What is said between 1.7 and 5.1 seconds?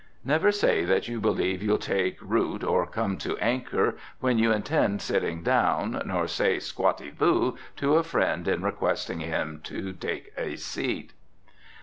take root or come to anchor, when you intend